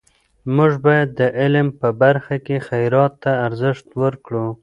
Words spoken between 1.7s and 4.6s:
په برخه کې خیرات ته ارزښت ورکړو.